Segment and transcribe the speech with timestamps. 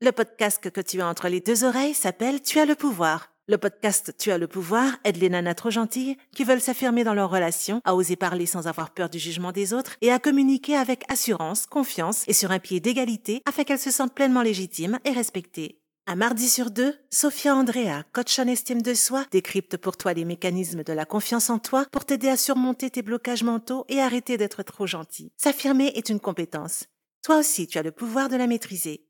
[0.00, 3.32] Le podcast que tu as entre les deux oreilles s'appelle Tu as le pouvoir.
[3.48, 7.14] Le podcast Tu as le pouvoir aide les nanas trop gentilles qui veulent s'affirmer dans
[7.14, 10.76] leur relation, à oser parler sans avoir peur du jugement des autres et à communiquer
[10.76, 15.10] avec assurance, confiance et sur un pied d'égalité afin qu'elles se sentent pleinement légitimes et
[15.10, 15.80] respectées.
[16.06, 20.24] Un mardi sur deux, Sophia Andrea, coach en estime de soi, décrypte pour toi les
[20.24, 24.36] mécanismes de la confiance en toi pour t'aider à surmonter tes blocages mentaux et arrêter
[24.36, 25.32] d'être trop gentil.
[25.36, 26.84] S'affirmer est une compétence.
[27.24, 29.07] Toi aussi, tu as le pouvoir de la maîtriser.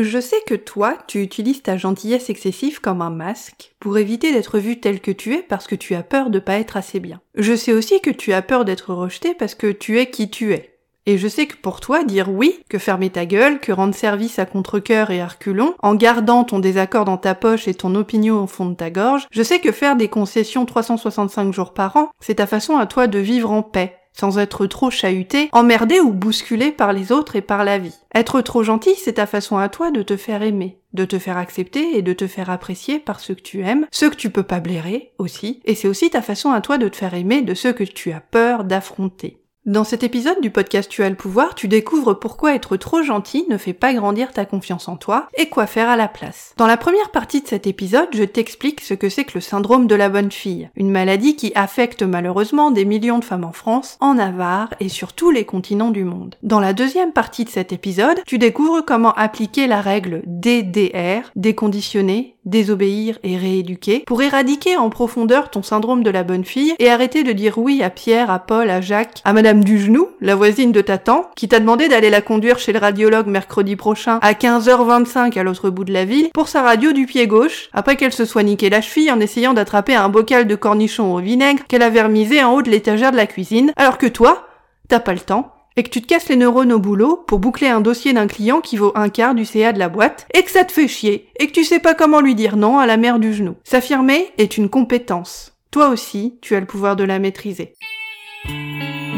[0.00, 4.60] Je sais que toi, tu utilises ta gentillesse excessive comme un masque pour éviter d'être
[4.60, 7.20] vu tel que tu es parce que tu as peur de pas être assez bien.
[7.34, 10.52] Je sais aussi que tu as peur d'être rejeté parce que tu es qui tu
[10.52, 10.78] es.
[11.06, 14.38] Et je sais que pour toi, dire oui, que fermer ta gueule, que rendre service
[14.38, 18.44] à contre-cœur et à reculons, en gardant ton désaccord dans ta poche et ton opinion
[18.44, 22.10] au fond de ta gorge, je sais que faire des concessions 365 jours par an,
[22.20, 26.12] c'est ta façon à toi de vivre en paix, sans être trop chahuté, emmerdé ou
[26.12, 27.94] bousculé par les autres et par la vie.
[28.14, 31.36] Être trop gentil, c'est ta façon à toi de te faire aimer, de te faire
[31.36, 34.42] accepter et de te faire apprécier par ceux que tu aimes, ceux que tu peux
[34.42, 37.54] pas blairer aussi, et c'est aussi ta façon à toi de te faire aimer de
[37.54, 39.42] ceux que tu as peur d'affronter.
[39.68, 43.44] Dans cet épisode du podcast Tu as le pouvoir, tu découvres pourquoi être trop gentil
[43.50, 46.54] ne fait pas grandir ta confiance en toi et quoi faire à la place.
[46.56, 49.86] Dans la première partie de cet épisode, je t'explique ce que c'est que le syndrome
[49.86, 53.98] de la bonne fille, une maladie qui affecte malheureusement des millions de femmes en France,
[54.00, 56.36] en Navarre et sur tous les continents du monde.
[56.42, 62.36] Dans la deuxième partie de cet épisode, tu découvres comment appliquer la règle DDR, déconditionner,
[62.46, 67.22] désobéir et rééduquer, pour éradiquer en profondeur ton syndrome de la bonne fille et arrêter
[67.22, 70.72] de dire oui à Pierre, à Paul, à Jacques, à Madame du genou, la voisine
[70.72, 74.32] de ta tante, qui t'a demandé d'aller la conduire chez le radiologue mercredi prochain à
[74.32, 78.12] 15h25 à l'autre bout de la ville pour sa radio du pied gauche, après qu'elle
[78.12, 81.82] se soit niqué la cheville en essayant d'attraper un bocal de cornichons au vinaigre qu'elle
[81.82, 84.46] a vermisé en haut de l'étagère de la cuisine, alors que toi,
[84.88, 87.68] t'as pas le temps, et que tu te casses les neurones au boulot pour boucler
[87.68, 90.50] un dossier d'un client qui vaut un quart du CA de la boîte, et que
[90.50, 92.96] ça te fait chier, et que tu sais pas comment lui dire non à la
[92.96, 93.54] mère du genou.
[93.62, 95.52] S'affirmer est une compétence.
[95.70, 97.74] Toi aussi, tu as le pouvoir de la maîtriser.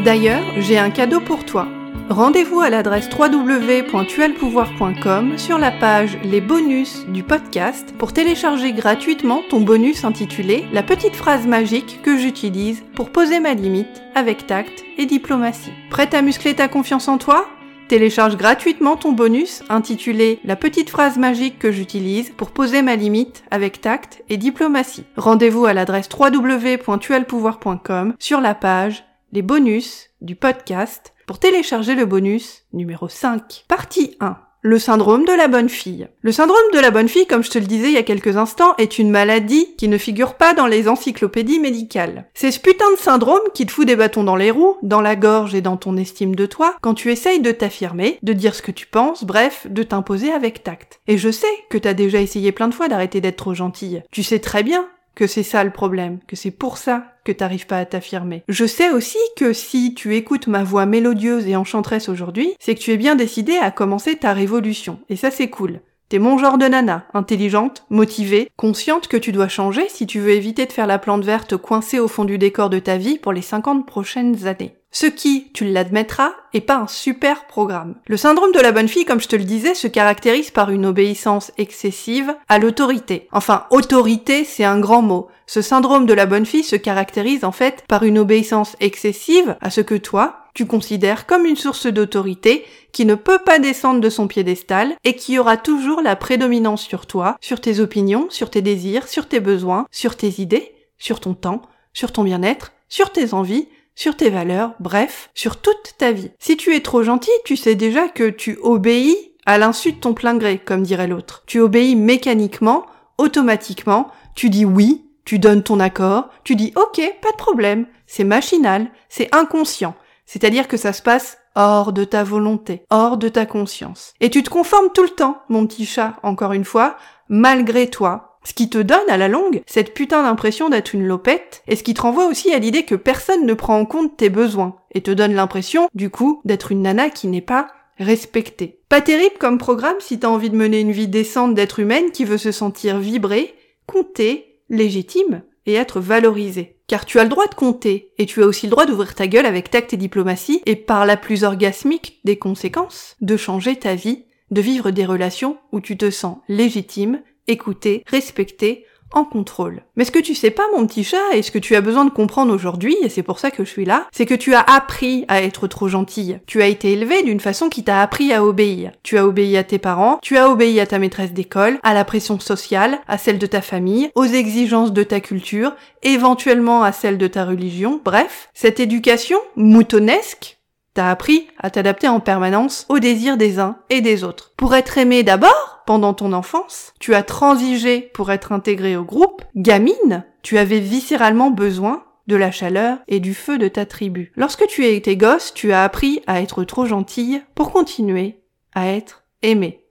[0.03, 1.67] D'ailleurs, j'ai un cadeau pour toi.
[2.09, 9.61] Rendez-vous à l'adresse www.tualpouvoir.com sur la page Les bonus du podcast pour télécharger gratuitement ton
[9.61, 15.05] bonus intitulé La petite phrase magique que j'utilise pour poser ma limite avec tact et
[15.05, 15.73] diplomatie.
[15.91, 17.47] Prête à muscler ta confiance en toi?
[17.87, 23.43] Télécharge gratuitement ton bonus intitulé La petite phrase magique que j'utilise pour poser ma limite
[23.51, 25.03] avec tact et diplomatie.
[25.15, 32.63] Rendez-vous à l'adresse www.tualpouvoir.com sur la page les bonus du podcast pour télécharger le bonus
[32.73, 33.63] numéro 5.
[33.67, 34.37] Partie 1.
[34.63, 36.07] Le syndrome de la bonne fille.
[36.21, 38.35] Le syndrome de la bonne fille, comme je te le disais il y a quelques
[38.35, 42.29] instants, est une maladie qui ne figure pas dans les encyclopédies médicales.
[42.33, 45.15] C'est ce putain de syndrome qui te fout des bâtons dans les roues, dans la
[45.15, 48.61] gorge et dans ton estime de toi, quand tu essayes de t'affirmer, de dire ce
[48.61, 50.99] que tu penses, bref, de t'imposer avec tact.
[51.07, 54.03] Et je sais que t'as déjà essayé plein de fois d'arrêter d'être trop gentille.
[54.11, 54.87] Tu sais très bien
[55.21, 58.41] que c'est ça le problème, que c'est pour ça que t'arrives pas à t'affirmer.
[58.47, 62.79] Je sais aussi que si tu écoutes ma voix mélodieuse et enchanteresse aujourd'hui, c'est que
[62.79, 64.97] tu es bien décidé à commencer ta révolution.
[65.09, 65.81] Et ça c'est cool.
[66.09, 70.31] T'es mon genre de nana, intelligente, motivée, consciente que tu dois changer si tu veux
[70.31, 73.31] éviter de faire la plante verte coincée au fond du décor de ta vie pour
[73.31, 74.73] les 50 prochaines années.
[74.93, 77.95] Ce qui, tu l'admettras, est pas un super programme.
[78.07, 80.85] Le syndrome de la bonne fille, comme je te le disais, se caractérise par une
[80.85, 83.29] obéissance excessive à l'autorité.
[83.31, 85.29] Enfin, autorité, c'est un grand mot.
[85.47, 89.69] Ce syndrome de la bonne fille se caractérise en fait par une obéissance excessive à
[89.69, 94.09] ce que toi, tu considères comme une source d'autorité qui ne peut pas descendre de
[94.09, 98.61] son piédestal et qui aura toujours la prédominance sur toi, sur tes opinions, sur tes
[98.61, 101.61] désirs, sur tes besoins, sur tes idées, sur ton temps,
[101.93, 103.69] sur ton bien-être, sur tes envies,
[104.01, 106.31] sur tes valeurs, bref, sur toute ta vie.
[106.39, 110.15] Si tu es trop gentil, tu sais déjà que tu obéis à l'insu de ton
[110.15, 111.43] plein gré, comme dirait l'autre.
[111.45, 112.87] Tu obéis mécaniquement,
[113.19, 118.23] automatiquement, tu dis oui, tu donnes ton accord, tu dis ok, pas de problème, c'est
[118.23, 119.93] machinal, c'est inconscient.
[120.25, 124.15] C'est-à-dire que ça se passe hors de ta volonté, hors de ta conscience.
[124.19, 126.97] Et tu te conformes tout le temps, mon petit chat, encore une fois,
[127.29, 131.63] malgré toi, ce qui te donne à la longue cette putain d'impression d'être une lopette,
[131.67, 134.29] et ce qui te renvoie aussi à l'idée que personne ne prend en compte tes
[134.29, 137.67] besoins, et te donne l'impression, du coup, d'être une nana qui n'est pas
[137.97, 138.79] respectée.
[138.89, 142.25] Pas terrible comme programme si t'as envie de mener une vie décente d'être humaine qui
[142.25, 143.53] veut se sentir vibrée,
[143.85, 146.77] comptée, légitime, et être valorisée.
[146.87, 149.27] Car tu as le droit de compter, et tu as aussi le droit d'ouvrir ta
[149.27, 153.95] gueule avec tact et diplomatie, et par la plus orgasmique des conséquences, de changer ta
[153.95, 157.21] vie, de vivre des relations où tu te sens légitime,
[157.51, 159.83] écouté, respecté, en contrôle.
[159.95, 162.05] Mais ce que tu sais pas, mon petit chat, et ce que tu as besoin
[162.05, 164.61] de comprendre aujourd'hui, et c'est pour ça que je suis là, c'est que tu as
[164.61, 166.39] appris à être trop gentille.
[166.45, 168.91] Tu as été élevée d'une façon qui t'a appris à obéir.
[169.03, 172.05] Tu as obéi à tes parents, tu as obéi à ta maîtresse d'école, à la
[172.05, 177.17] pression sociale, à celle de ta famille, aux exigences de ta culture, éventuellement à celle
[177.17, 178.01] de ta religion.
[178.03, 180.60] Bref, cette éducation moutonnesque
[180.93, 184.51] T'as appris à t'adapter en permanence aux désirs des uns et des autres.
[184.57, 189.43] Pour être aimé d'abord, pendant ton enfance, tu as transigé pour être intégré au groupe.
[189.55, 194.31] Gamine, tu avais viscéralement besoin de la chaleur et du feu de ta tribu.
[194.35, 198.41] Lorsque tu as gosse, tu as appris à être trop gentille pour continuer
[198.73, 199.85] à être aimé.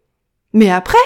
[0.52, 0.98] Mais après,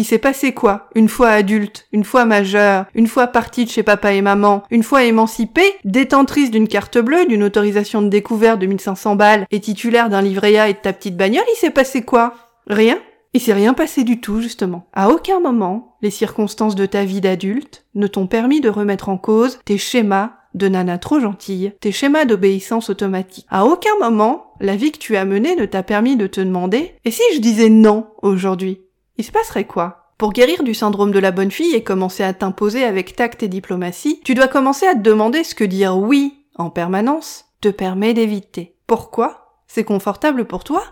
[0.00, 3.82] il s'est passé quoi Une fois adulte, une fois majeure, une fois partie de chez
[3.82, 8.66] papa et maman, une fois émancipée, détentrice d'une carte bleue, d'une autorisation de découverte de
[8.66, 12.02] 1500 balles et titulaire d'un livret A et de ta petite bagnole, il s'est passé
[12.02, 12.34] quoi
[12.66, 12.98] Rien
[13.32, 14.88] il s'est rien passé du tout, justement.
[14.92, 19.18] À aucun moment, les circonstances de ta vie d'adulte ne t'ont permis de remettre en
[19.18, 23.46] cause tes schémas de nana trop gentille, tes schémas d'obéissance automatique.
[23.48, 26.96] À aucun moment, la vie que tu as menée ne t'a permis de te demander,
[27.04, 28.80] et si je disais non aujourd'hui?
[29.20, 30.14] Il se passerait quoi?
[30.16, 33.48] Pour guérir du syndrome de la bonne fille et commencer à t'imposer avec tact et
[33.48, 38.14] diplomatie, tu dois commencer à te demander ce que dire oui en permanence te permet
[38.14, 38.78] d'éviter.
[38.86, 39.60] Pourquoi?
[39.66, 40.84] C'est confortable pour toi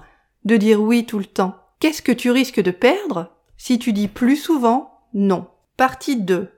[0.45, 1.55] de dire oui tout le temps.
[1.81, 3.35] Qu'est-ce que tu risques de perdre?
[3.57, 5.47] Si tu dis plus souvent non
[5.79, 6.51] Partie 2.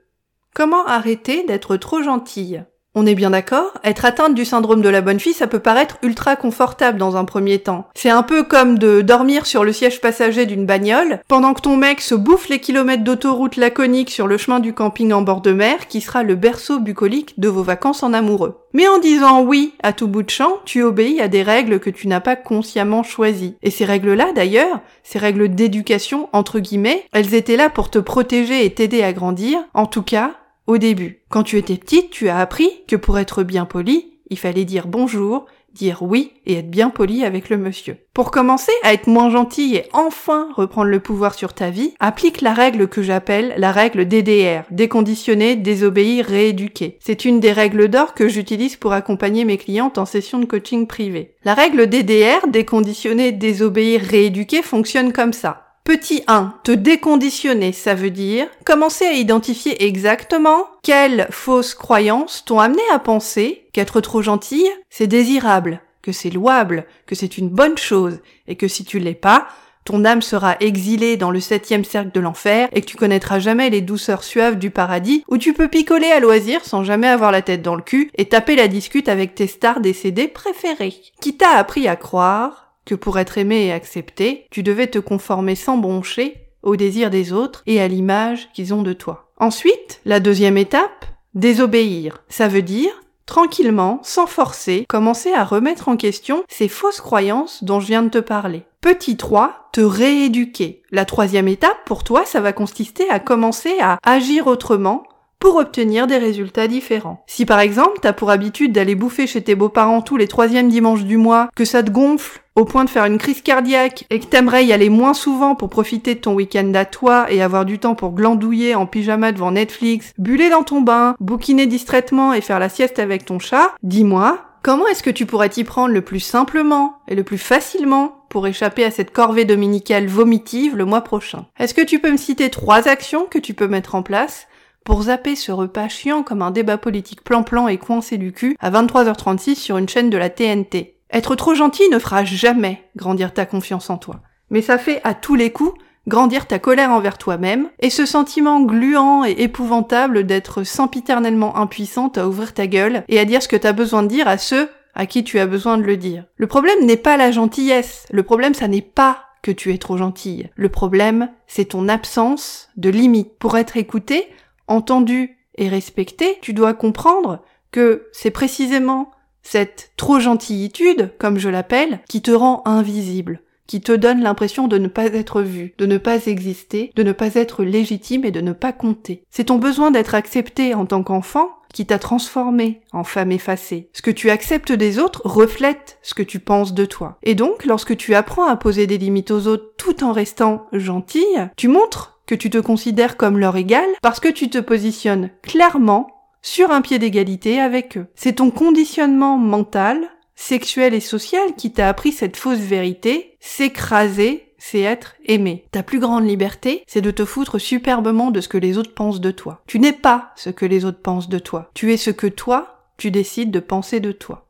[0.52, 2.64] Comment arrêter d'être trop gentille?
[2.94, 5.98] On est bien d'accord Être atteinte du syndrome de la bonne fille, ça peut paraître
[6.02, 7.86] ultra confortable dans un premier temps.
[7.94, 11.76] C'est un peu comme de dormir sur le siège passager d'une bagnole, pendant que ton
[11.76, 15.52] mec se bouffe les kilomètres d'autoroute laconique sur le chemin du camping en bord de
[15.52, 18.56] mer, qui sera le berceau bucolique de vos vacances en amoureux.
[18.72, 21.90] Mais en disant oui à tout bout de champ, tu obéis à des règles que
[21.90, 23.56] tu n'as pas consciemment choisies.
[23.62, 28.64] Et ces règles-là, d'ailleurs, ces règles d'éducation, entre guillemets, elles étaient là pour te protéger
[28.64, 30.32] et t'aider à grandir, en tout cas,
[30.70, 31.22] au début.
[31.28, 34.86] Quand tu étais petite, tu as appris que pour être bien poli, il fallait dire
[34.86, 37.96] bonjour, dire oui et être bien poli avec le monsieur.
[38.14, 42.40] Pour commencer à être moins gentil et enfin reprendre le pouvoir sur ta vie, applique
[42.40, 46.98] la règle que j'appelle la règle DDR, déconditionner, désobéir, rééduquer.
[47.00, 50.86] C'est une des règles d'or que j'utilise pour accompagner mes clientes en session de coaching
[50.86, 51.34] privé.
[51.44, 55.69] La règle DDR, déconditionner, désobéir, rééduquer fonctionne comme ça.
[55.90, 62.60] Petit 1, te déconditionner, ça veut dire commencer à identifier exactement quelles fausses croyances t'ont
[62.60, 67.76] amené à penser qu'être trop gentille, c'est désirable, que c'est louable, que c'est une bonne
[67.76, 69.48] chose, et que si tu l'es pas,
[69.84, 73.68] ton âme sera exilée dans le septième cercle de l'enfer et que tu connaîtras jamais
[73.68, 77.42] les douceurs suaves du paradis où tu peux picoler à loisir sans jamais avoir la
[77.42, 80.94] tête dans le cul et taper la discute avec tes stars décédées préférées.
[81.20, 85.76] Qui t'a appris à croire pour être aimé et accepté, tu devais te conformer sans
[85.76, 89.32] broncher au désir des autres et à l'image qu'ils ont de toi.
[89.38, 92.22] Ensuite, la deuxième étape, désobéir.
[92.28, 92.92] Ça veut dire
[93.26, 98.08] tranquillement, sans forcer, commencer à remettre en question ces fausses croyances dont je viens de
[98.08, 98.64] te parler.
[98.80, 100.82] Petit 3, te rééduquer.
[100.90, 105.04] La troisième étape pour toi, ça va consister à commencer à agir autrement
[105.38, 107.24] pour obtenir des résultats différents.
[107.26, 111.04] Si par exemple t'as pour habitude d'aller bouffer chez tes beaux-parents tous les troisièmes dimanches
[111.04, 114.26] du mois, que ça te gonfle au point de faire une crise cardiaque et que
[114.26, 117.78] t'aimerais y aller moins souvent pour profiter de ton week-end à toi et avoir du
[117.78, 122.58] temps pour glandouiller en pyjama devant Netflix, buller dans ton bain, bouquiner distraitement et faire
[122.58, 126.20] la sieste avec ton chat, dis-moi, comment est-ce que tu pourrais t'y prendre le plus
[126.20, 131.46] simplement et le plus facilement pour échapper à cette corvée dominicale vomitive le mois prochain?
[131.58, 134.48] Est-ce que tu peux me citer trois actions que tu peux mettre en place
[134.84, 138.70] pour zapper ce repas chiant comme un débat politique plan-plan et coincé du cul à
[138.70, 140.99] 23h36 sur une chaîne de la TNT.
[141.12, 144.20] Être trop gentil ne fera jamais grandir ta confiance en toi.
[144.50, 145.74] Mais ça fait à tous les coups
[146.08, 152.26] grandir ta colère envers toi-même, et ce sentiment gluant et épouvantable d'être sempiternellement impuissante à
[152.26, 155.06] ouvrir ta gueule et à dire ce que t'as besoin de dire à ceux à
[155.06, 156.24] qui tu as besoin de le dire.
[156.36, 159.96] Le problème n'est pas la gentillesse, le problème ça n'est pas que tu es trop
[159.96, 160.50] gentille.
[160.56, 163.38] Le problème, c'est ton absence de limite.
[163.38, 164.26] Pour être écouté,
[164.66, 167.40] entendu et respecté, tu dois comprendre
[167.70, 173.92] que c'est précisément cette trop gentillitude, comme je l'appelle, qui te rend invisible, qui te
[173.92, 177.62] donne l'impression de ne pas être vu, de ne pas exister, de ne pas être
[177.62, 179.22] légitime et de ne pas compter.
[179.30, 183.88] C'est ton besoin d'être accepté en tant qu'enfant qui t'a transformé en femme effacée.
[183.92, 187.18] Ce que tu acceptes des autres reflète ce que tu penses de toi.
[187.22, 191.48] Et donc, lorsque tu apprends à poser des limites aux autres tout en restant gentille,
[191.56, 196.19] tu montres que tu te considères comme leur égal parce que tu te positionnes clairement
[196.42, 198.06] sur un pied d'égalité avec eux.
[198.14, 204.80] C'est ton conditionnement mental, sexuel et social qui t'a appris cette fausse vérité, s'écraser c'est
[204.80, 205.64] être aimé.
[205.72, 209.20] Ta plus grande liberté, c'est de te foutre superbement de ce que les autres pensent
[209.20, 209.62] de toi.
[209.66, 211.70] Tu n'es pas ce que les autres pensent de toi.
[211.74, 214.46] Tu es ce que toi, tu décides de penser de toi.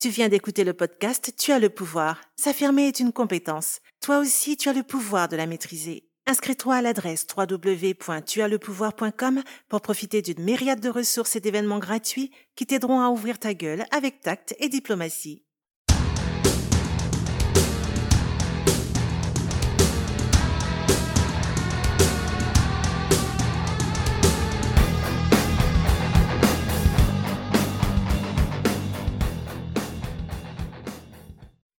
[0.00, 2.20] Tu viens d'écouter le podcast Tu as le pouvoir.
[2.36, 3.80] S'affirmer est une compétence.
[4.00, 6.07] Toi aussi, tu as le pouvoir de la maîtriser.
[6.30, 13.00] Inscris-toi à l'adresse www.tuaslepouvoir.com pour profiter d'une myriade de ressources et d'événements gratuits qui t'aideront
[13.00, 15.42] à ouvrir ta gueule avec tact et diplomatie.